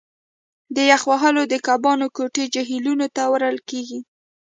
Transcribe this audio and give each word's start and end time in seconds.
د 0.75 0.77
یخ 0.91 1.01
وهلو 1.11 1.43
د 1.51 1.53
کبانو 1.67 2.07
کوټې 2.17 2.45
جهیلونو 2.53 3.07
ته 3.15 3.21
وړل 3.33 3.57
کیږي 3.69 3.99